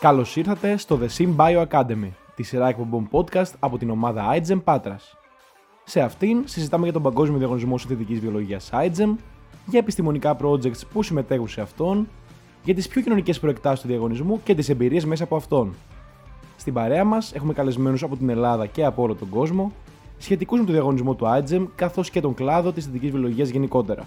[0.00, 4.62] Καλώς ήρθατε στο The Sim Bio Academy, τη σειρά εκπομπών podcast από την ομάδα iGEM
[4.64, 5.16] Patras.
[5.84, 9.14] Σε αυτήν συζητάμε για τον Παγκόσμιο Διαγωνισμό Συνθετικής Βιολογίας iGEM,
[9.66, 12.08] για επιστημονικά projects που συμμετέχουν σε αυτόν,
[12.64, 15.74] για τις πιο κοινωνικές προεκτάσεις του διαγωνισμού και τις εμπειρίες μέσα από αυτόν.
[16.56, 19.72] Στην παρέα μας έχουμε καλεσμένους από την Ελλάδα και από όλο τον κόσμο,
[20.18, 24.06] σχετικούς με το διαγωνισμό του iGEM καθώς και τον κλάδο της συνθετικής βιολογίας γενικότερα.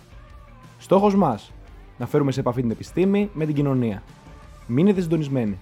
[0.77, 1.51] Στόχος μας,
[1.97, 4.03] να φέρουμε σε επαφή την επιστήμη με την κοινωνία.
[4.67, 5.57] Μείνετε συντονισμένοι.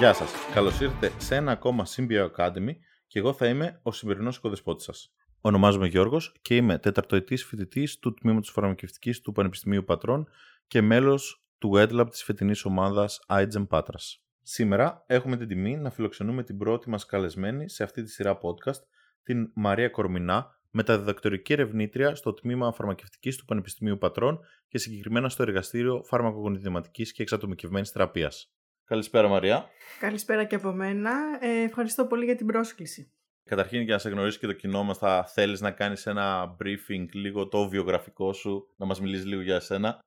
[0.00, 0.32] Γεια σας.
[0.54, 2.70] Καλώς ήρθατε σε ένα ακόμα Symbio Academy
[3.06, 5.14] και εγώ θα είμαι ο σημερινός οικοδεσπότης σας.
[5.40, 10.28] Ονομάζομαι Γιώργος και είμαι τεταρτοετής φοιτητής του Τμήματος Φαρμακευτικής του Πανεπιστημίου Πατρών
[10.66, 14.18] και μέλος του EdLab της φετινής ομάδας iGEM Patras.
[14.42, 18.80] Σήμερα έχουμε την τιμή να φιλοξενούμε την πρώτη μας καλεσμένη σε αυτή τη σειρά podcast,
[19.22, 26.02] την Μαρία Κορμινά, μεταδιδακτορική ερευνήτρια στο Τμήμα Φαρμακευτικής του Πανεπιστημίου Πατρών και συγκεκριμένα στο Εργαστήριο
[26.04, 28.54] Φαρμακογονιδηματικής και Εξατομικευμένης Θεραπείας.
[28.90, 29.68] Καλησπέρα Μαρία.
[30.00, 31.12] Καλησπέρα και από μένα.
[31.40, 33.12] Ε, ευχαριστώ πολύ για την πρόσκληση.
[33.44, 37.06] Καταρχήν για να σε γνωρίσει και το κοινό μας θα θέλεις να κάνεις ένα briefing
[37.12, 39.98] λίγο το βιογραφικό σου, να μας μιλήσεις λίγο για εσένα;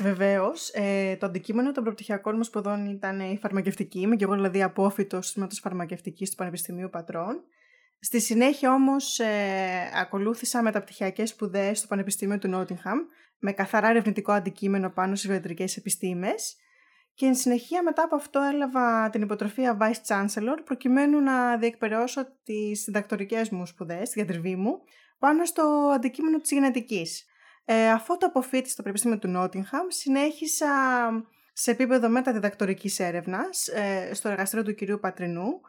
[0.00, 0.70] Βεβαίως.
[0.72, 4.00] Ε, το αντικείμενο των προπτυχιακών μου σπουδών ήταν η φαρμακευτική.
[4.00, 7.42] Είμαι και εγώ δηλαδή απόφυτο τμήματο φαρμακευτικής του Πανεπιστημίου Πατρών.
[8.00, 12.98] Στη συνέχεια όμως ε, ακολούθησα μεταπτυχιακές σπουδές στο Πανεπιστήμιο του Νότιγχαμ
[13.38, 16.56] με καθαρά ερευνητικό αντικείμενο πάνω στις βιοτρικέ επιστήμες
[17.20, 22.84] και εν συνεχεία μετά από αυτό έλαβα την υποτροφία Vice Chancellor προκειμένου να διεκπαιρεώσω τις
[22.84, 24.80] διδακτορικές μου σπουδές, τη διατριβή μου,
[25.18, 25.62] πάνω στο
[25.94, 27.24] αντικείμενο της γενετικής.
[27.64, 30.66] Ε, αφού το αποφύτησα στο Πανεπιστήμιο του Νότιγχαμ, συνέχισα
[31.52, 35.60] σε επίπεδο μεταδιδακτορικής έρευνας ε, στο εργαστήριο του κυρίου Πατρινού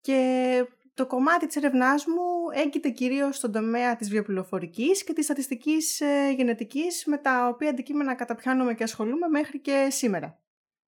[0.00, 0.64] και
[0.94, 6.30] το κομμάτι της έρευνάς μου έγκυται κυρίως στον τομέα της βιοπληροφορικής και της στατιστικής ε,
[6.36, 10.40] γενετικής με τα οποία αντικείμενα καταπιάνομαι και ασχολούμαι μέχρι και σήμερα.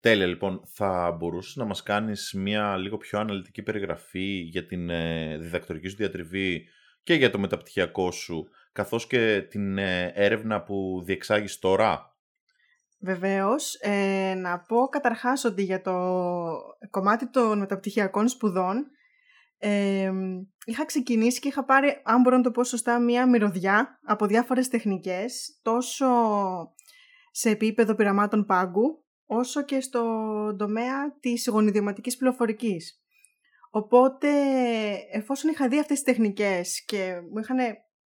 [0.07, 0.61] Τέλεια, λοιπόν.
[0.65, 5.97] Θα μπορούσες να μας κάνεις μια λίγο πιο αναλυτική περιγραφή για την ε, διδακτορική σου
[5.97, 6.65] διατριβή
[7.03, 12.17] και για το μεταπτυχιακό σου, καθώς και την ε, έρευνα που διεξάγεις τώρα;
[12.99, 13.75] Βεβαίως.
[13.75, 15.93] Ε, να πω καταρχάς ότι για το
[16.91, 18.87] κομμάτι των μεταπτυχιακών σπουδών
[19.59, 20.13] ε,
[20.65, 24.69] είχα ξεκινήσει και είχα πάρει, αν μπορώ να το πω σωστά, μια μυρωδιά από διάφορες
[24.69, 26.07] τεχνικές, τόσο
[27.31, 30.03] σε επίπεδο πειραμάτων πάγκου, όσο και στο
[30.59, 33.01] τομέα της γονιδιωματικής πληροφορικής.
[33.71, 34.29] Οπότε,
[35.13, 37.59] εφόσον είχα δει αυτές τις τεχνικές και μου είχαν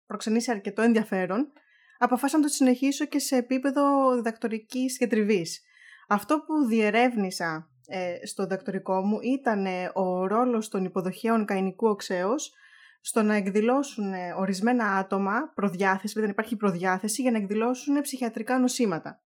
[0.06, 1.53] προξενήσει αρκετό ενδιαφέρον,
[1.98, 5.62] αποφάσισα να το συνεχίσω και σε επίπεδο διδακτορικής διατριβής.
[6.08, 12.52] Αυτό που διερεύνησα ε, στο διδακτορικό μου ήταν ε, ο ρόλος των υποδοχέων καηνικού οξέως
[13.00, 19.22] στο να εκδηλώσουν ε, ορισμένα άτομα προδιάθεση, δεν υπάρχει προδιάθεση, για να εκδηλώσουν ψυχιατρικά νοσήματα.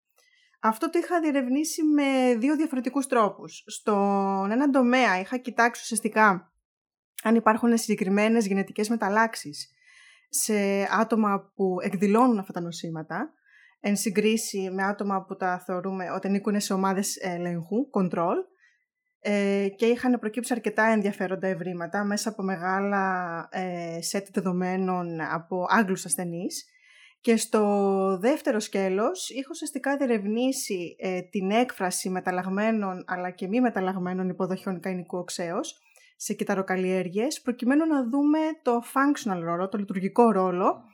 [0.67, 3.65] Αυτό το είχα διερευνήσει με δύο διαφορετικούς τρόπους.
[3.67, 6.53] Στον έναν τομέα είχα κοιτάξει ουσιαστικά
[7.23, 9.71] αν υπάρχουν συγκεκριμένες γενετικές μεταλλάξεις
[10.29, 10.55] σε
[10.91, 13.33] άτομα που εκδηλώνουν αυτά τα νοσήματα,
[13.81, 18.37] εν συγκρίση με άτομα που τα θεωρούμε ότι ανήκουν σε ομάδες ελέγχου, control,
[19.21, 26.05] ε, και είχαν προκύψει αρκετά ενδιαφέροντα ευρήματα μέσα από μεγάλα ε, σετ δεδομένων από Άγγλους
[26.05, 26.65] ασθενείς
[27.25, 27.63] και στο
[28.21, 35.19] δεύτερο σκέλος είχα ουσιαστικά διερευνήσει ε, την έκφραση μεταλλαγμένων αλλά και μη μεταλλαγμένων υποδοχιών καηνικού
[35.19, 35.79] οξέως
[36.17, 40.85] σε κυταροκαλλιέργειες προκειμένου να δούμε το functional ρόλο, το λειτουργικό ρόλο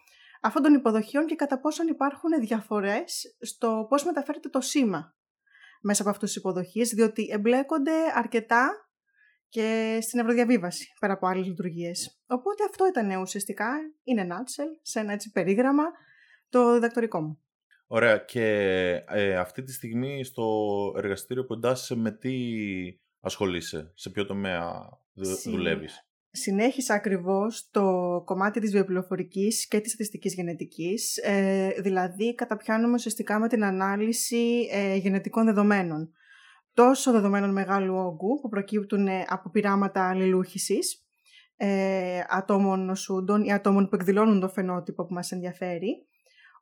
[0.41, 5.15] αυτών των υποδοχιών και κατά πόσον υπάρχουν διαφορές στο πώς μεταφέρεται το σήμα
[5.81, 8.71] μέσα από αυτούς τους υποδοχίες, διότι εμπλέκονται αρκετά
[9.49, 12.23] και στην ευρωδιαβίβαση πέρα από άλλες λειτουργίες.
[12.27, 13.69] Οπότε αυτό ήταν ουσιαστικά,
[14.05, 15.85] είναι nutshell, σε ένα έτσι περίγραμμα,
[16.51, 17.41] το διδακτορικό μου.
[17.87, 18.19] Ωραία.
[18.19, 18.45] Και
[19.09, 20.47] ε, αυτή τη στιγμή στο
[20.97, 22.35] εργαστήριο που εντάσσεσαι με τι
[23.21, 24.89] ασχολείσαι, σε ποιο τομέα
[25.21, 25.51] Συ...
[25.51, 27.83] δουλεύεις; Συνέχισα ακριβώς το
[28.25, 34.97] κομμάτι της βιοπληροφορικής και της στατιστικής γενετικής, ε, δηλαδή καταπιάνουμε ουσιαστικά με την ανάλυση ε,
[34.97, 36.13] γενετικών δεδομένων.
[36.75, 41.05] Τόσο δεδομένων μεγάλου όγκου που προκύπτουν ε, από πειράματα αλληλούχησης,
[41.57, 46.07] ε, ατόμων νοσούντων ή ατόμων που εκδηλώνουν το φαινότυπο που μας ενδιαφέρει,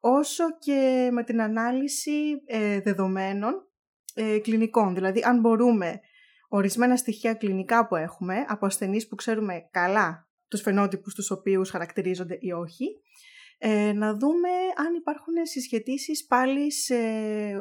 [0.00, 3.69] όσο και με την ανάλυση ε, δεδομένων
[4.15, 4.95] ε, κλινικών.
[4.95, 6.00] Δηλαδή, αν μπορούμε
[6.49, 12.39] ορισμένα στοιχεία κλινικά που έχουμε από ασθενείς που ξέρουμε καλά τους φαινότυπους τους οποίους χαρακτηρίζονται
[12.41, 12.87] ή όχι,
[13.59, 16.97] ε, να δούμε αν υπάρχουν συσχετήσεις πάλι σε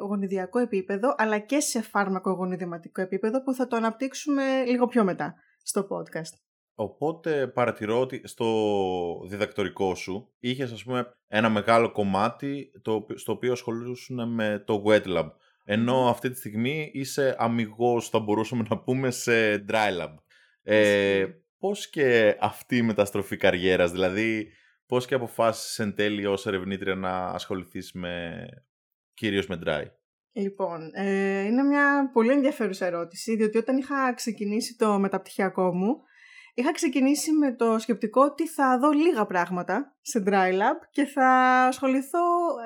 [0.08, 5.36] γονιδιακό επίπεδο, αλλά και σε φάρμακο γονιδηματικό επίπεδο, που θα το αναπτύξουμε λίγο πιο μετά
[5.64, 6.47] στο podcast.
[6.80, 8.48] Οπότε παρατηρώ ότι στο
[9.28, 15.04] διδακτορικό σου είχες ας πούμε ένα μεγάλο κομμάτι το, στο οποίο ασχολούσαν με το wet
[15.04, 15.30] lab.
[15.64, 20.16] Ενώ αυτή τη στιγμή είσαι αμυγός θα μπορούσαμε να πούμε σε dry lab.
[20.64, 21.26] Ε,
[21.60, 24.52] πώς και αυτή η μεταστροφή καριέρας, δηλαδή
[24.86, 28.46] πώς και αποφάσισες εν τέλει ως ερευνήτρια να ασχοληθείς με,
[29.14, 29.84] κυρίως με dry;
[30.32, 36.02] Λοιπόν, ε, είναι μια πολύ ενδιαφέρουσα ερώτηση, διότι όταν είχα ξεκινήσει το μεταπτυχιακό μου,
[36.58, 41.30] είχα ξεκινήσει με το σκεπτικό ότι θα δω λίγα πράγματα σε dry lab και θα
[41.68, 42.20] ασχοληθώ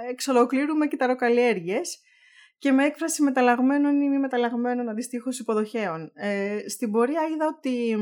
[0.09, 1.99] εξ ολοκλήρου με κυταροκαλλιέργειες
[2.57, 6.11] και με έκφραση μεταλλαγμένων ή μη μεταλλαγμένων αντιστοίχως υποδοχέων.
[6.13, 7.95] Ε, στην πορεία είδα ότι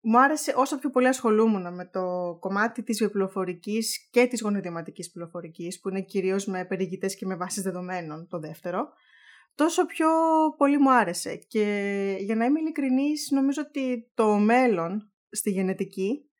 [0.00, 5.80] μου άρεσε όσο πιο πολύ ασχολούμουν με το κομμάτι της βιοπληροφορικής και της γονιδηματικής πληροφορικής,
[5.80, 8.88] που είναι κυρίως με περιηγητές και με βάσεις δεδομένων το δεύτερο,
[9.54, 10.08] τόσο πιο
[10.56, 11.36] πολύ μου άρεσε.
[11.36, 16.30] Και για να είμαι ειλικρινής, νομίζω ότι το μέλλον στη γενετική,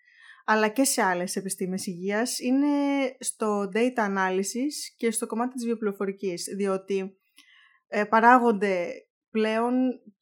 [0.45, 2.69] αλλά και σε άλλες επιστήμες υγείας, είναι
[3.19, 7.17] στο data analysis και στο κομμάτι της βιοπληροφορικής, διότι
[7.89, 8.93] ε, παράγονται
[9.31, 9.75] πλέον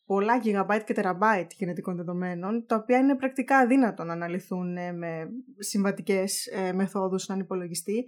[0.04, 5.28] πολλά gigabyte και terabyte γενετικών δεδομένων, τα οποία είναι πρακτικά αδύνατο να αναλυθούν ε, με
[5.58, 8.06] συμβατικές ε, μεθόδους να υπολογιστεί.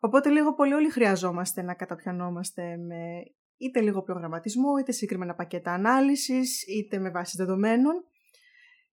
[0.00, 3.22] Οπότε λίγο πολύ όλοι χρειαζόμαστε να καταπιανόμαστε με
[3.62, 8.04] είτε λίγο προγραμματισμό, είτε συγκεκριμένα πακέτα ανάλυσης, είτε με βάση δεδομένων.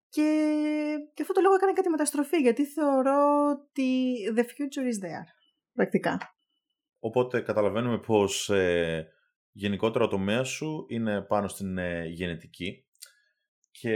[0.08, 0.22] Και,
[1.14, 5.26] και αυτό το λόγο έκανε κάτι μεταστροφή, γιατί θεωρώ ότι the future is there,
[5.72, 6.18] πρακτικά.
[6.98, 9.08] Οπότε καταλαβαίνουμε πως ε,
[9.52, 12.84] γενικότερα ο τομέας σου είναι πάνω στην ε, γενετική
[13.70, 13.94] και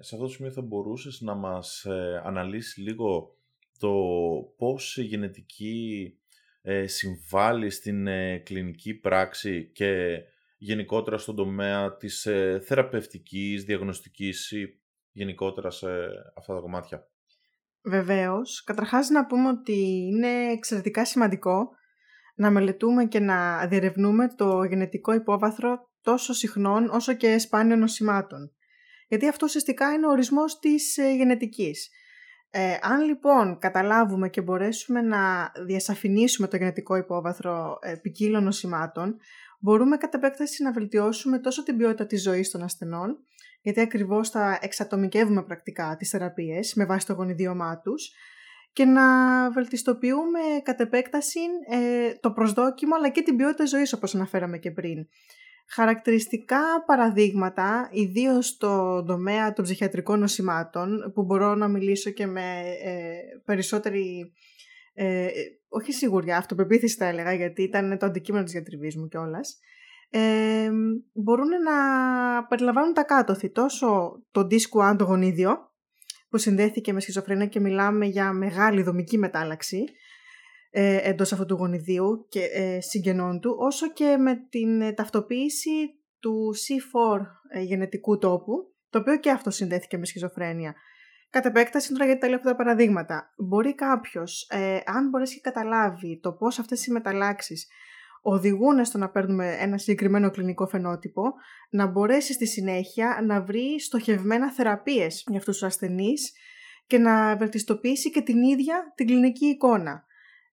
[0.00, 3.36] σε αυτό το σημείο θα μπορούσες να μας ε, αναλύσεις λίγο
[3.78, 3.92] το
[4.56, 6.12] πώς η γενετική
[6.62, 10.20] ε, συμβάλλει στην ε, κλινική πράξη και
[10.58, 14.80] γενικότερα στον τομέα της ε, θεραπευτικής, διαγνωστικής ή
[15.12, 15.86] γενικότερα σε
[16.36, 17.08] αυτά τα κομμάτια.
[17.82, 18.62] Βεβαίως.
[18.64, 21.68] Καταρχάς να πούμε ότι είναι εξαιρετικά σημαντικό
[22.34, 28.52] να μελετούμε και να διερευνούμε το γενετικό υπόβαθρο τόσο συχνών όσο και σπάνιων νοσημάτων.
[29.08, 31.90] Γιατί αυτό ουσιαστικά είναι ο ορισμός της γενετικής.
[32.50, 39.16] Ε, αν λοιπόν καταλάβουμε και μπορέσουμε να διασαφηνίσουμε το γενετικό υπόβαθρο ε, ποικίλων νοσημάτων,
[39.58, 43.18] μπορούμε κατά επέκταση να βελτιώσουμε τόσο την ποιότητα της ζωής των ασθενών,
[43.60, 48.12] γιατί ακριβώς θα εξατομικεύουμε πρακτικά τις θεραπείες με βάση το γονιδίωμά τους,
[48.72, 49.04] και να
[49.50, 51.40] βελτιστοποιούμε κατ' επέκταση
[51.70, 55.08] ε, το προσδόκιμο αλλά και την ποιότητα ζωής όπως αναφέραμε και πριν.
[55.70, 63.18] Χαρακτηριστικά παραδείγματα, ιδίως στο τομέα των ψυχιατρικών νοσημάτων, που μπορώ να μιλήσω και με ε,
[63.44, 64.32] περισσότερη,
[64.94, 65.26] ε,
[65.68, 69.58] όχι σιγουριά, αυτοπεποίθηση θα έλεγα, γιατί ήταν το αντικείμενο της γιατριβής μου κιόλας.
[70.10, 70.70] Ε,
[71.12, 71.76] μπορούν να
[72.46, 75.72] περιλαμβάνουν τα κάτωθη, τόσο το δίσκο αντογονίδιο,
[76.28, 79.84] που συνδέθηκε με σχιζοφρένεια και μιλάμε για μεγάλη δομική μετάλλαξη,
[80.80, 85.70] ε, εντός αυτού του γονιδίου και ε, συγγενών του, όσο και με την ε, ταυτοποίηση
[86.20, 88.52] του C4 ε, γενετικού τόπου,
[88.90, 90.74] το οποίο και αυτό συνδέθηκε με σχιζοφρένεια.
[91.30, 95.40] Κατ' επέκταση, τώρα γιατί τα λέω αυτά τα παραδείγματα, μπορεί κάποιος, ε, αν μπορέσει και
[95.40, 97.66] καταλάβει το πώς αυτές οι μεταλλάξεις
[98.22, 101.22] οδηγούν στο να παίρνουμε ένα συγκεκριμένο κλινικό φαινότυπο,
[101.70, 106.32] να μπορέσει στη συνέχεια να βρει στοχευμένα θεραπείες για αυτούς τους ασθενείς
[106.86, 110.06] και να βελτιστοποιήσει και την ίδια την κλινική εικόνα.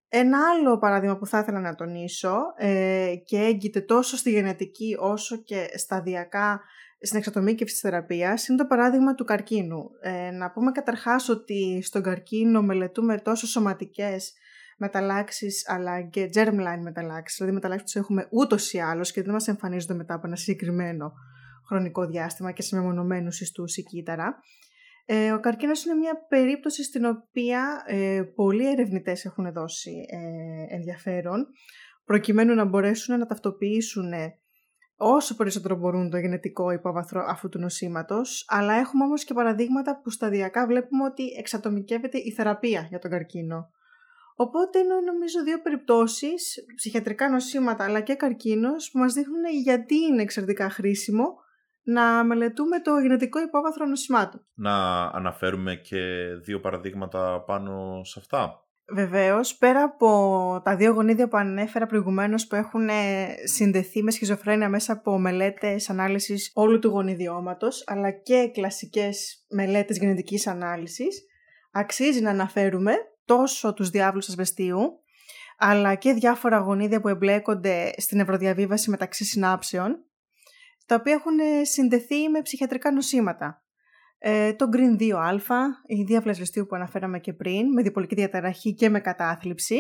[0.10, 5.38] Ένα άλλο παράδειγμα που θα ήθελα να τονίσω ε, και έγκυται τόσο στη γενετική όσο
[5.38, 6.62] και σταδιακά
[7.00, 9.90] στην εξατομίκευση της θεραπείας είναι το παράδειγμα του καρκίνου.
[10.02, 14.34] Ε, να πούμε καταρχάς ότι στον καρκίνο μελετούμε τόσο σωματικές
[14.78, 19.48] μεταλλάξεις αλλά και germline μεταλλάξεις, δηλαδή μεταλλάξεις που έχουμε ούτως ή άλλως και δεν μας
[19.48, 21.14] εμφανίζονται μετά από ένα συγκεκριμένο
[21.68, 24.40] χρονικό διάστημα και σε μεμονωμένους ιστούς ή κύτταρα.
[25.06, 31.48] Ε, ο καρκίνος είναι μια περίπτωση στην οποία ε, πολλοί ερευνητές έχουν δώσει ε, ενδιαφέρον
[32.06, 34.14] προκειμένου να μπορέσουν να ταυτοποιήσουν
[34.98, 40.10] όσο περισσότερο μπορούν το γενετικό υπόβαθρο αυτού του νοσήματος, αλλά έχουμε όμως και παραδείγματα που
[40.10, 43.70] σταδιακά βλέπουμε ότι εξατομικεύεται η θεραπεία για τον καρκίνο.
[44.36, 50.22] Οπότε είναι νομίζω δύο περιπτώσεις, ψυχιατρικά νοσήματα αλλά και καρκίνος, που μας δείχνουν γιατί είναι
[50.22, 51.44] εξαιρετικά χρήσιμο
[51.86, 54.46] να μελετούμε το γενετικό υπόβαθρο νοσημάτων.
[54.54, 58.60] Να αναφέρουμε και δύο παραδείγματα πάνω σε αυτά.
[58.88, 62.90] Βεβαίως, πέρα από τα δύο γονίδια που ανέφερα προηγουμένως που έχουν
[63.44, 70.48] συνδεθεί με σχιζοφρένεια μέσα από μελέτες ανάλυσης όλου του γονιδιώματος, αλλά και κλασικές μελέτες γενετικής
[70.48, 71.26] ανάλυσης,
[71.72, 72.94] αξίζει να αναφέρουμε
[73.26, 75.00] τόσο τους διάβλους ασβεστίου,
[75.58, 80.04] αλλά και διάφορα γονίδια που εμπλέκονται στην ευρωδιαβίβαση μεταξύ συνάψεων,
[80.86, 83.64] τα οποία έχουν συνδεθεί με ψυχιατρικά νοσήματα.
[84.18, 85.40] Ε, το Green 2α,
[85.86, 89.80] η διάβλες ληστείου που αναφέραμε και πριν, με διπολική διαταραχή και με κατάθλιψη.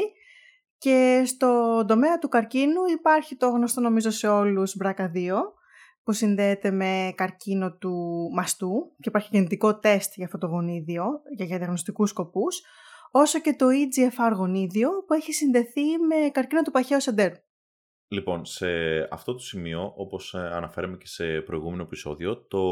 [0.77, 5.31] Και στο τομέα του καρκίνου υπάρχει το γνωστό νομίζω σε όλους BRCA2,
[6.03, 7.95] που συνδέεται με καρκίνο του
[8.33, 12.61] μαστού και υπάρχει γεννητικό τεστ για αυτό το γονίδιο, για, για διαγνωστικούς σκοπούς,
[13.11, 17.35] όσο και το EGFR γονίδιο που έχει συνδεθεί με καρκίνο του παχαίου σεντέρου.
[18.07, 18.67] Λοιπόν, σε
[19.13, 22.63] αυτό το σημείο, όπως ε, αναφέραμε και σε προηγούμενο επεισόδιο, το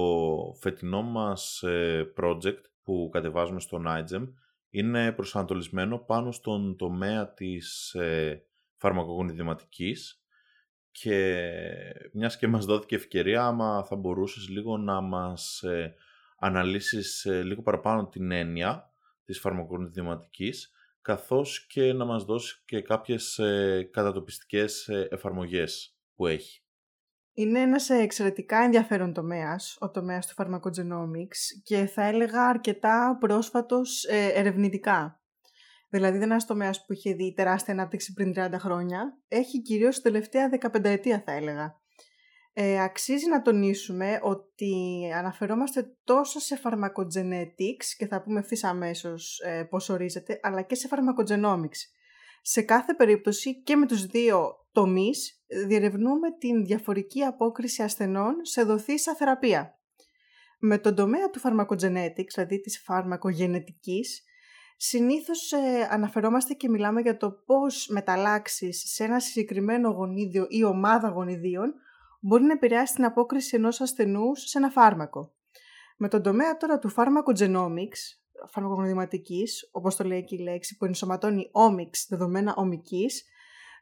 [0.60, 4.34] φετινό μας ε, project που κατεβάζουμε στο NIGEM
[4.70, 8.46] είναι προσανατολισμένο πάνω στον τομέα της ε,
[8.78, 10.24] φαρμακογονιδηματικής
[10.92, 11.42] και
[12.14, 15.64] μιας και μας δόθηκε ευκαιρία, άμα θα μπορούσες λίγο να μας
[16.40, 18.94] αναλύσεις λίγο παραπάνω την έννοια
[19.26, 20.72] της φαρμακογονιδηματικής
[21.04, 26.62] καθώς και να μας δώσει και κάποιες ε, κατατοπιστικές ε, εφαρμογές που έχει.
[27.34, 34.32] Είναι ένας εξαιρετικά ενδιαφέρον τομέας, ο τομέας του pharmacogenomics και θα έλεγα αρκετά πρόσφατος ε,
[34.34, 35.22] ερευνητικά.
[35.90, 40.02] Δηλαδή δεν είναι ένας τομέας που είχε δει τεράστια ανάπτυξη πριν 30 χρόνια, έχει κυρίως
[40.02, 41.83] τελευταία 15 ετία θα έλεγα.
[42.56, 44.74] Ε, αξίζει να τονίσουμε ότι
[45.16, 50.90] αναφερόμαστε τόσο σε pharmacogenetics και θα πούμε ευθύς αμέσως ε, πώς ορίζεται, αλλά και σε
[50.92, 51.80] pharmacogenomics.
[52.42, 59.16] Σε κάθε περίπτωση και με τους δύο τομείς διερευνούμε την διαφορική απόκριση ασθενών σε δοθήσα
[59.16, 59.80] θεραπεία.
[60.60, 64.24] Με τον τομέα του pharmacogenetics, δηλαδή της φαρμακογενετικής,
[64.78, 71.10] συνήθως ε, αναφερόμαστε και μιλάμε για το πώς μεταλλάξεις σε ένα συγκεκριμένο γονίδιο ή ομάδα
[71.10, 71.74] γονιδίων
[72.26, 75.34] μπορεί να επηρεάσει την απόκριση ενός ασθενούς σε ένα φάρμακο.
[75.98, 78.00] Με τον τομέα τώρα του pharmacogenomics,
[78.50, 83.24] φαρμακογνωδηματικής, όπως το λέει και η λέξη, που ενσωματώνει omics, δεδομένα ομικής,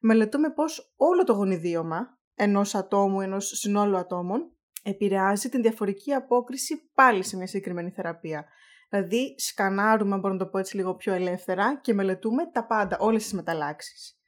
[0.02, 4.52] μελετούμε πώς όλο το γονιδίωμα ενός ατόμου, ενός συνόλου ατόμων,
[4.84, 8.46] επηρεάζει την διαφορική απόκριση πάλι σε μια συγκεκριμένη θεραπεία.
[8.90, 13.24] Δηλαδή, σκανάρουμε, μπορούμε να το πω έτσι λίγο πιο ελεύθερα, και μελετούμε τα πάντα, όλες
[13.24, 14.21] τις μεταλλάξεις.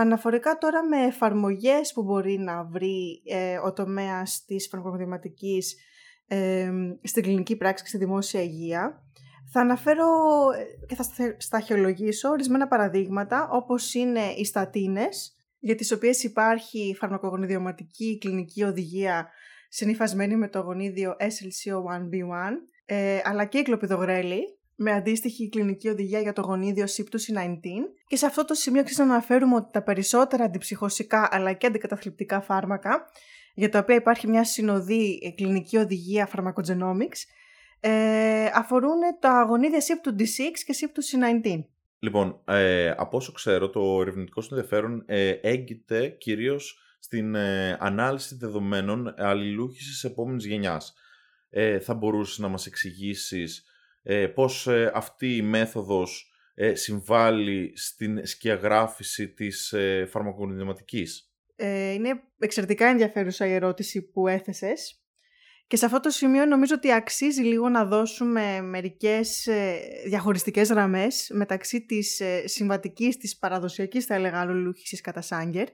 [0.00, 5.76] Αναφορικά τώρα με εφαρμογές που μπορεί να βρει ε, ο τομέας της φαρμακοδηματικής
[6.28, 6.70] ε,
[7.02, 9.02] στην κλινική πράξη και στη δημόσια υγεία,
[9.52, 10.06] θα αναφέρω
[10.56, 11.04] ε, και θα
[11.38, 19.28] σταχυολογήσω ορισμένα παραδείγματα όπως είναι οι στατίνες, για τις οποίες υπάρχει φαρμακογονιδιωματική κλινική οδηγία
[19.68, 22.52] συνειφασμένη με το γονίδιο SLCO1B1,
[22.84, 27.60] ε, αλλά και η κλοπιδογρέλη, με αντίστοιχη κλινική οδηγία για το γονίδιο CYP2C19
[28.06, 32.40] και σε αυτό το σημείο αξίζει να αναφέρουμε ότι τα περισσότερα αντιψυχωσικά αλλά και αντικαταθλιπτικά
[32.40, 33.10] φάρμακα
[33.54, 37.20] για τα οποία υπάρχει μια συνοδή ε, κλινική οδηγία pharmacogenomics
[37.80, 41.64] ε, αφορούν τα γονίδια CYP2D6 και CYP2C19.
[41.98, 48.36] Λοιπόν, ε, από όσο ξέρω, το ερευνητικό σου ενδιαφέρον ε, έγκυται κυρίως στην ε, ανάλυση
[48.36, 50.94] δεδομένων αλληλούχησης επόμενης γενιάς.
[51.50, 53.64] Ε, θα μπορούσες να μας εξηγήσεις
[54.10, 60.08] ε, πώς ε, αυτή η μέθοδος ε, συμβάλλει στην σκιαγράφηση της ε,
[61.56, 65.02] Ε, είναι εξαιρετικά ενδιαφέρουσα η ερώτηση που έθεσες.
[65.66, 71.30] Και σε αυτό το σημείο νομίζω ότι αξίζει λίγο να δώσουμε μερικές ε, διαχωριστικές γραμμές
[71.34, 75.68] μεταξύ της συμβατικής, της παραδοσιακής θα έλεγα αλληλούχησης κατά Σάγκερ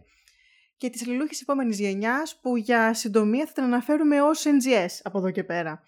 [0.76, 5.30] και της αλληλούχησης επόμενης γενιάς που για συντομία θα την αναφέρουμε ως NGS από εδώ
[5.30, 5.82] και πέρα.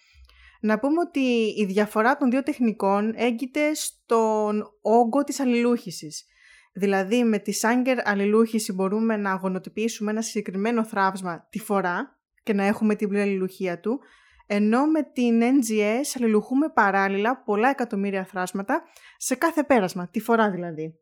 [0.66, 1.20] Να πούμε ότι
[1.56, 6.24] η διαφορά των δύο τεχνικών έγκυται στον όγκο της αλληλούχησης.
[6.72, 12.64] Δηλαδή με τη Sanger αλληλούχηση μπορούμε να αγωνοτυπήσουμε ένα συγκεκριμένο θράψμα τη φορά και να
[12.64, 14.00] έχουμε την πλήρη αλληλουχία του,
[14.46, 18.82] ενώ με την NGS αλληλουχούμε παράλληλα πολλά εκατομμύρια θράσματα
[19.16, 20.98] σε κάθε πέρασμα, τη φορά δηλαδή.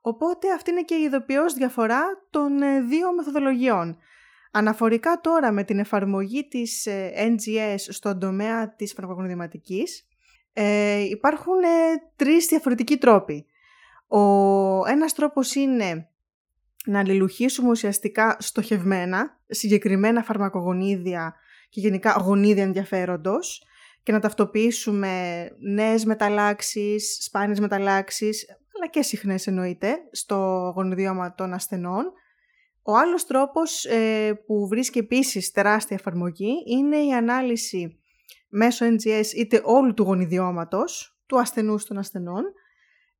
[0.00, 3.98] Οπότε αυτή είναι και η ειδοποιώς διαφορά των ε, δύο μεθοδολογιών.
[4.54, 10.06] Αναφορικά τώρα με την εφαρμογή της ε, NGS στον τομέα της φαρμακογνωδηματικής,
[10.52, 11.66] ε, υπάρχουν ε,
[12.16, 13.46] τρεις διαφορετικοί τρόποι.
[14.06, 14.20] Ο
[14.86, 16.08] ένας τρόπος είναι
[16.84, 21.34] να αλληλουχήσουμε ουσιαστικά στοχευμένα συγκεκριμένα φαρμακογονίδια
[21.68, 23.66] και γενικά γονίδια ενδιαφέροντος
[24.02, 30.36] και να ταυτοποιήσουμε νέες μεταλλάξεις, σπάνιες μεταλλάξεις, αλλά και συχνές εννοείται, στο
[30.76, 32.12] γονιδίωμα των ασθενών
[32.82, 37.98] ο άλλος τρόπος ε, που βρίσκει επίσης τεράστια εφαρμογή είναι η ανάλυση
[38.48, 42.44] μέσω NGS είτε όλου του γονιδιώματος, του ασθενούς των ασθενών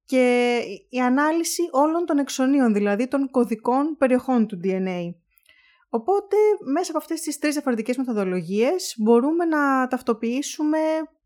[0.05, 0.57] και
[0.89, 5.15] η ανάλυση όλων των εξονίων, δηλαδή των κωδικών περιοχών του DNA.
[5.89, 6.37] Οπότε,
[6.73, 10.79] μέσα από αυτές τις τρεις διαφορετικές μεθοδολογίες μπορούμε να ταυτοποιήσουμε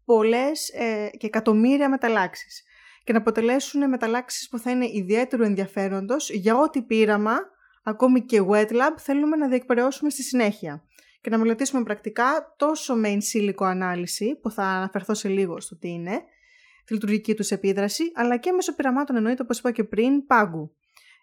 [0.04, 2.64] πολλές ε, και εκατομμύρια μεταλλάξεις
[3.04, 7.38] και να αποτελέσουν μεταλλάξεις που θα είναι ιδιαίτερου ενδιαφέροντος για ό,τι πείραμα
[7.88, 10.84] ακόμη και wet lab θέλουμε να διεκπαιρεώσουμε στη συνέχεια.
[11.20, 15.78] και να μελετήσουμε πρακτικά τόσο με in silico ανάλυση, που θα αναφερθώ σε λίγο στο
[15.78, 16.22] τι είναι,
[16.84, 20.74] τη λειτουργική τους επίδραση, αλλά και μέσω πειραμάτων εννοείται, όπως είπα και πριν, πάγκου.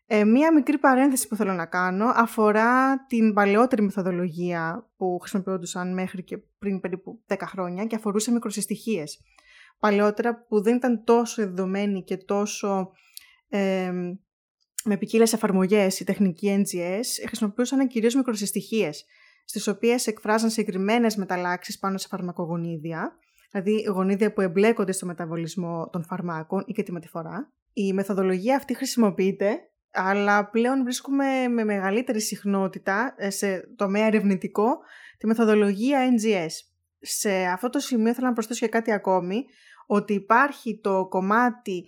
[0.05, 6.23] Ε, μία μικρή παρένθεση που θέλω να κάνω αφορά την παλαιότερη μεθοδολογία που χρησιμοποιούνταν μέχρι
[6.23, 9.19] και πριν περίπου 10 χρόνια και αφορούσε μικροσυστοιχίες.
[9.79, 12.91] Παλαιότερα που δεν ήταν τόσο δεδομένη και τόσο
[13.49, 13.91] ε,
[14.85, 19.05] με ποικίλες εφαρμογές η τεχνική NGS χρησιμοποιούσαν κυρίως μικροσυστοιχίες,
[19.45, 23.17] στις οποίες εκφράζαν συγκεκριμένες μεταλλάξεις πάνω σε φαρμακογονίδια,
[23.51, 27.51] δηλαδή γονίδια που εμπλέκονται στο μεταβολισμό των φαρμάκων ή και τη μεταφορά.
[27.73, 29.59] Η μεθοδολογία αυτή χρησιμοποιείται,
[29.91, 34.77] αλλά πλέον βρίσκουμε με μεγαλύτερη συχνότητα ε, σε τομέα ερευνητικό
[35.17, 36.51] τη μεθοδολογία NGS.
[36.99, 39.45] Σε αυτό το σημείο θέλω να προσθέσω και κάτι ακόμη,
[39.87, 41.85] ότι υπάρχει το κομμάτι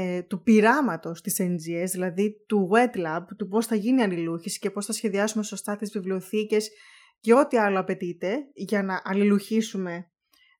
[0.00, 4.58] ε, του πειράματος της NGS, δηλαδή του wet lab, του πώς θα γίνει η αλληλούχηση
[4.58, 6.70] και πώς θα σχεδιάσουμε σωστά τις βιβλιοθήκες
[7.20, 10.10] και ό,τι άλλο απαιτείται για να αλληλουχήσουμε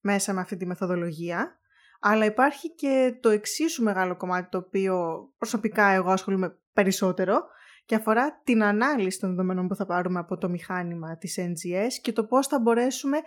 [0.00, 1.58] μέσα με αυτή τη μεθοδολογία.
[2.00, 7.44] Αλλά υπάρχει και το εξίσου μεγάλο κομμάτι το οποίο προσωπικά εγώ ασχολούμαι περισσότερο
[7.84, 12.12] και αφορά την ανάλυση των δεδομένων που θα πάρουμε από το μηχάνημα της NGS και
[12.12, 13.18] το πώς θα μπορέσουμε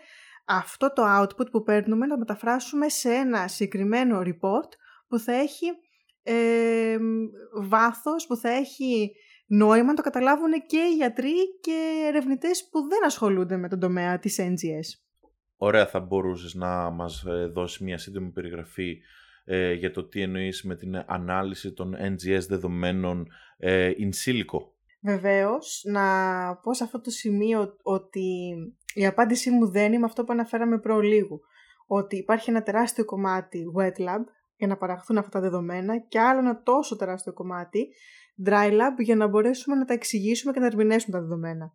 [0.45, 4.69] αυτό το output που παίρνουμε να μεταφράσουμε σε ένα συγκεκριμένο report
[5.07, 5.65] που θα έχει
[6.23, 6.97] ε,
[7.61, 9.11] βάθος που θα έχει
[9.47, 14.19] νόημα να το καταλάβουν και οι γιατροί και ερευνητές που δεν ασχολούνται με τον τομέα
[14.19, 15.01] της NGS.
[15.57, 18.97] Ωραία, θα μπορούσες να μας ε, δώσεις μια σύντομη περιγραφή
[19.45, 24.59] ε, για το τι εννοείς με την ανάλυση των NGS δεδομένων ε, in silico.
[25.01, 26.03] Βεβαίως, να
[26.55, 28.53] πω σε αυτό το σημείο ότι
[28.93, 31.41] η απάντησή μου δεν είναι αυτό που αναφέραμε προλίγου.
[31.87, 34.23] Ότι υπάρχει ένα τεράστιο κομμάτι wet lab,
[34.61, 37.87] για να παραχθούν αυτά τα δεδομένα και άλλο ένα τόσο τεράστιο κομμάτι
[38.45, 41.73] dry lab για να μπορέσουμε να τα εξηγήσουμε και να ερμηνεύσουμε τα δεδομένα.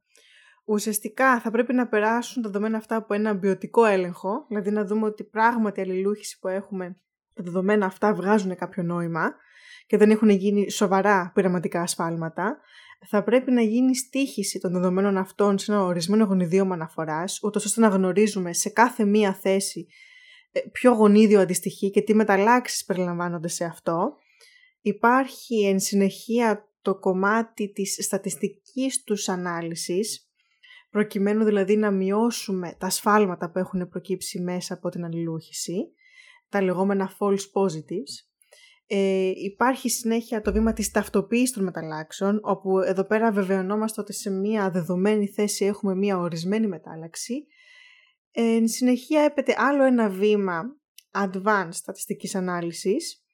[0.65, 5.07] Ουσιαστικά θα πρέπει να περάσουν τα δεδομένα αυτά από ένα ποιοτικό έλεγχο, δηλαδή να δούμε
[5.07, 6.97] ότι πράγματι η αλληλούχηση που έχουμε,
[7.35, 9.35] τα δεδομένα αυτά βγάζουν κάποιο νόημα
[9.87, 12.59] και δεν έχουν γίνει σοβαρά πειραματικά ασφάλματα.
[13.09, 17.81] Θα πρέπει να γίνει στήχηση των δεδομένων αυτών σε ένα ορισμένο γονιδίωμα αναφοράς, ούτως ώστε
[17.81, 20.05] να γνωρίζουμε σε κάθε μία θέση ε,
[20.73, 24.15] ποιο γονίδιο αντιστοιχεί και τι μεταλλάξεις περιλαμβάνονται σε αυτό.
[24.81, 30.31] Υπάρχει εν συνεχεία το κομμάτι της στατιστικής τους ανάλυσης,
[30.91, 35.93] προκειμένου δηλαδή να μειώσουμε τα σφάλματα που έχουν προκύψει μέσα από την αλληλούχηση,
[36.49, 38.27] τα λεγόμενα false positives.
[38.87, 44.31] Ε, υπάρχει συνέχεια το βήμα της ταυτοποίησης των μεταλλάξεων, όπου εδώ πέρα βεβαιωνόμαστε ότι σε
[44.31, 47.47] μία δεδομένη θέση έχουμε μία ορισμένη μετάλλαξη
[48.39, 50.77] Εν συνεχεία έπεται άλλο ένα βήμα
[51.13, 53.25] advanced στατιστικής ανάλυσης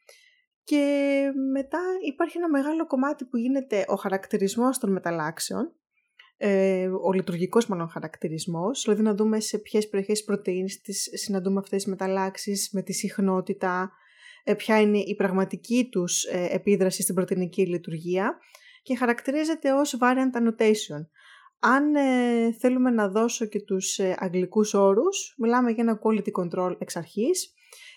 [0.64, 5.72] και μετά υπάρχει ένα μεγάλο κομμάτι που γίνεται ο χαρακτηρισμός των μεταλλάξεων,
[6.36, 11.82] ε, ο λειτουργικός μάλλον χαρακτηρισμός, δηλαδή να δούμε σε ποιες περιοχές πρωτεΐνης τις συναντούμε αυτές
[11.82, 13.92] τις μεταλλάξεις, με τη συχνότητα,
[14.44, 18.38] ε, ποια είναι η πραγματική τους ε, επίδραση στην πρωτεϊνική λειτουργία
[18.82, 21.06] και χαρακτηρίζεται ως variant annotation.
[21.64, 26.76] Αν ε, θέλουμε να δώσω και τους ε, αγγλικούς όρους, μιλάμε για ένα quality control
[26.78, 27.54] εξ αρχής,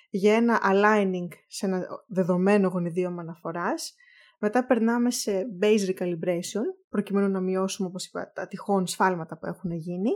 [0.10, 3.96] για ένα aligning σε ένα δεδομένο γονιδίωμα αναφοράς.
[4.40, 9.72] Μετά περνάμε σε base recalibration, προκειμένου να μειώσουμε, όπως είπα, τα τυχόν σφάλματα που έχουν
[9.72, 10.12] γίνει.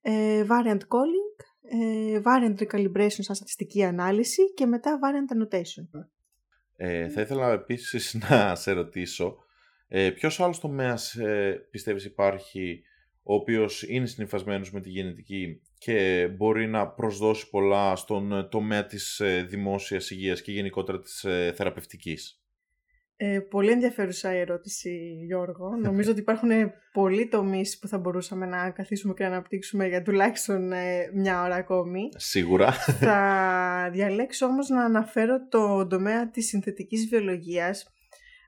[0.00, 1.36] Ε, variant calling,
[1.70, 6.04] ε, variant recalibration σαν στατιστική ανάλυση και μετά variant annotation.
[6.76, 9.36] Ε, θα ήθελα επίσης να σε ρωτήσω
[9.88, 12.82] ε, ποιος άλλος τομέας ε, πιστεύεις υπάρχει
[13.30, 18.86] ο οποίος είναι συνειφασμένος με τη γενετική και μπορεί να προσδώσει πολλά στον ε, τομέα
[18.86, 22.42] της ε, δημόσιας υγείας και γενικότερα της ε, θεραπευτικής;
[23.16, 25.68] Ε, πολύ ενδιαφέρουσα η ερώτηση, Γιώργο.
[25.82, 26.50] Νομίζω ότι υπάρχουν
[26.92, 30.72] πολλοί τομείς που θα μπορούσαμε να καθίσουμε και να αναπτύξουμε για τουλάχιστον
[31.14, 32.08] μια ώρα ακόμη.
[32.16, 32.72] Σίγουρα.
[32.72, 37.92] Θα διαλέξω όμως να αναφέρω το τομέα της συνθετικής βιολογίας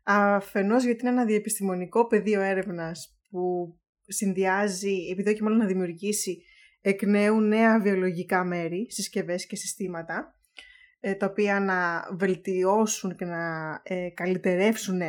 [0.02, 3.74] Αφενός γιατί είναι ένα διεπιστημονικό πεδίο έρευνας που
[4.06, 6.42] συνδυάζει, όχι μάλλον να δημιουργήσει
[6.80, 10.34] εκ νέου νέα βιολογικά μέρη, συσκευές και συστήματα,
[11.00, 15.00] ε, τα οποία να βελτιώσουν και να ε, καλυτερεύσουν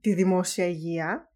[0.00, 1.30] τη δημόσια υγεία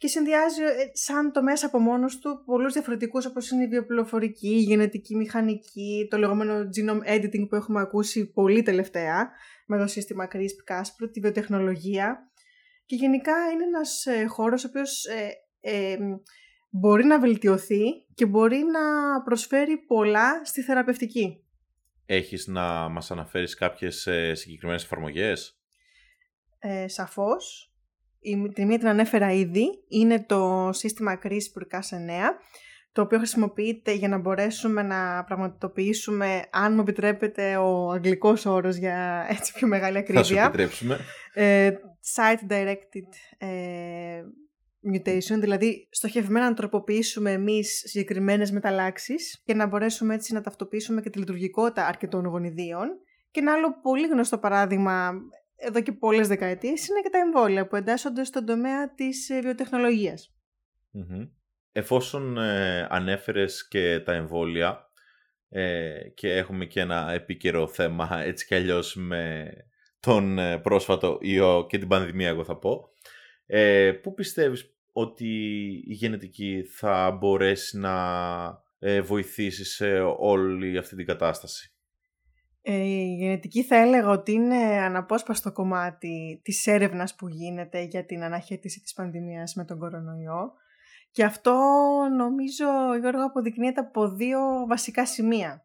[0.00, 4.48] και συνδυάζει ε, σαν το μέσα από μόνος του πολλούς διαφορετικούς όπως είναι η βιοπληροφορική,
[4.48, 9.30] η γενετική μηχανική, το λεγόμενο genome editing που έχουμε ακούσει πολύ τελευταία
[9.66, 12.30] με το σύστημα CRISPR-Cas, τη βιοτεχνολογία
[12.86, 15.96] και γενικά είναι ένας ε, χώρος ο οποίος ε, ε,
[16.70, 17.84] μπορεί να βελτιωθεί
[18.14, 18.82] και μπορεί να
[19.22, 21.44] προσφέρει πολλά στη θεραπευτική.
[22.06, 25.60] Έχεις να μας αναφέρεις κάποιες ε, συγκεκριμένες εφαρμογές;
[26.58, 27.69] Ε, σαφώς.
[28.20, 29.84] Η, την μία την ανέφερα ήδη.
[29.88, 32.10] Είναι το σύστημα CRISPR-Cas9,
[32.92, 38.96] το οποίο χρησιμοποιείται για να μπορέσουμε να πραγματοποιήσουμε, αν μου επιτρέπετε ο αγγλικός όρος για
[39.38, 40.22] έτσι πιο μεγάλη ακρίβεια.
[40.22, 40.98] Θα σου επιτρέψουμε.
[41.34, 41.70] Ε,
[42.16, 44.22] site-directed ε,
[44.92, 51.10] mutation, δηλαδή στοχευμένα να τροποποιήσουμε εμείς συγκεκριμένες μεταλλάξεις και να μπορέσουμε έτσι να ταυτοποιήσουμε και
[51.10, 52.88] τη λειτουργικότητα αρκετών γονιδίων.
[53.30, 55.12] Και ένα άλλο πολύ γνωστό παράδειγμα
[55.60, 60.34] εδώ και πολλές δεκαετίες είναι και τα εμβόλια που εντάσσονται στον τομέα της ε, βιοτεχνολογιας
[61.72, 64.90] Εφόσον ε, ανέφερες και τα εμβόλια
[65.48, 69.52] ε, και έχουμε και ένα επίκαιρο θέμα έτσι κι αλλιώς με
[70.00, 72.88] τον ε, πρόσφατο ιό και την πανδημία εγώ θα πω,
[73.46, 75.28] ε, πού πιστεύεις ότι
[75.86, 77.94] η γενετική θα μπορέσει να
[78.78, 81.74] ε, βοηθήσει σε όλη αυτή την κατάσταση;
[82.62, 88.22] Ε, η γενετική θα έλεγα ότι είναι αναπόσπαστο κομμάτι της έρευνας που γίνεται για την
[88.22, 90.52] αναχέτηση της πανδημίας με τον κορονοϊό
[91.10, 91.58] και αυτό
[92.16, 92.66] νομίζω
[93.00, 95.64] Γιώργο αποδεικνύεται από δύο βασικά σημεία.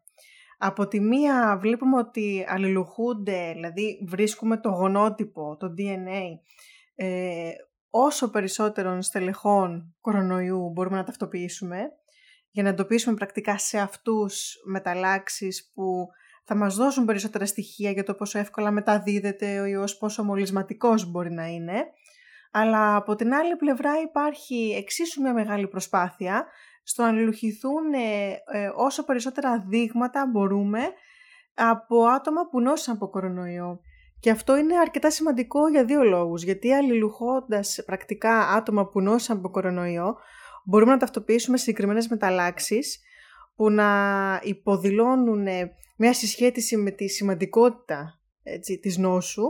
[0.58, 6.22] Από τη μία βλέπουμε ότι αλληλουχούνται, δηλαδή βρίσκουμε το γονότυπο, το DNA,
[6.94, 7.50] ε,
[7.90, 11.78] όσο περισσότερων στελεχών κορονοϊού μπορούμε να ταυτοποιήσουμε
[12.50, 16.06] για να εντοπίσουμε πρακτικά σε αυτούς μεταλλάξεις που
[16.48, 21.32] θα μας δώσουν περισσότερα στοιχεία για το πόσο εύκολα μεταδίδεται ο ιός, πόσο μολυσματικός μπορεί
[21.32, 21.84] να είναι.
[22.50, 26.46] Αλλά από την άλλη πλευρά υπάρχει εξίσου μια μεγάλη προσπάθεια
[26.82, 30.80] στο να λιλουχηθούν ε, ε, όσο περισσότερα δείγματα μπορούμε
[31.54, 33.80] από άτομα που νόσησαν από κορονοϊό.
[34.20, 36.42] Και αυτό είναι αρκετά σημαντικό για δύο λόγους.
[36.42, 40.16] Γιατί αλληλουχώντας πρακτικά άτομα που νόσησαν από κορονοϊό,
[40.64, 43.00] μπορούμε να ταυτοποιήσουμε συγκεκριμένες μεταλλάξεις
[43.56, 45.46] που να υποδηλώνουν
[45.96, 49.44] μια συσχέτιση με τη σημαντικότητα έτσι, της νόσου,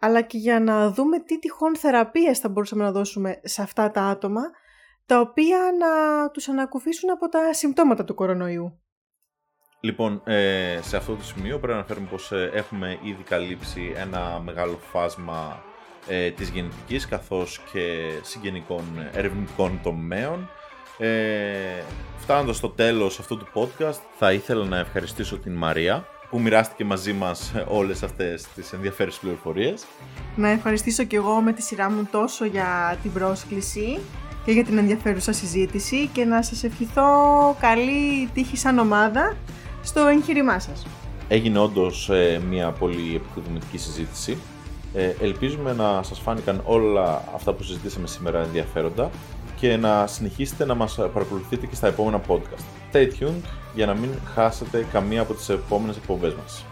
[0.00, 4.02] αλλά και για να δούμε τι τυχόν θεραπείες θα μπορούσαμε να δώσουμε σε αυτά τα
[4.02, 4.42] άτομα,
[5.06, 8.80] τα οποία να τους ανακουφίσουν από τα συμπτώματα του κορονοϊού.
[9.80, 14.40] Λοιπόν, ε, σε αυτό το σημείο πρέπει να αναφέρουμε πως ε, έχουμε ήδη καλύψει ένα
[14.44, 15.62] μεγάλο φάσμα
[16.08, 20.50] ε, της γενετικής καθώς και συγγενικών ερευνητικών τομέων.
[20.98, 21.82] Ε,
[22.18, 27.12] φτάνοντας στο τέλος αυτού του podcast θα ήθελα να ευχαριστήσω την Μαρία που μοιράστηκε μαζί
[27.12, 29.84] μας όλες αυτές τις ενδιαφέρουσες πληροφορίες.
[30.36, 33.98] Να ευχαριστήσω και εγώ με τη σειρά μου τόσο για την πρόσκληση
[34.44, 37.10] και για την ενδιαφέρουσα συζήτηση και να σας ευχηθώ
[37.60, 39.36] καλή τύχη σαν ομάδα
[39.82, 40.86] στο εγχείρημά σας.
[41.28, 44.38] Έγινε όντως ε, μια πολύ επικοδομητική συζήτηση.
[44.94, 49.10] Ε, ελπίζουμε να σας φάνηκαν όλα αυτά που συζητήσαμε σήμερα ενδιαφέροντα
[49.60, 52.92] και να συνεχίσετε να μας παρακολουθείτε και στα επόμενα podcast.
[52.92, 53.42] Stay tuned
[53.74, 56.67] για να μην χάσετε καμία από τις επόμενες εκπομπές μας.